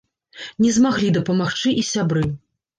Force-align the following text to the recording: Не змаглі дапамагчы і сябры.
Не 0.65 0.71
змаглі 0.77 1.13
дапамагчы 1.19 1.77
і 1.85 1.87
сябры. 1.93 2.29